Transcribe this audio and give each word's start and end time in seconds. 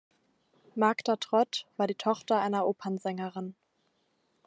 Magda 0.73 1.15
Trott 1.17 1.67
war 1.77 1.85
die 1.85 1.93
Tochter 1.93 2.39
einer 2.41 2.65
Opernsängerin. 2.65 3.53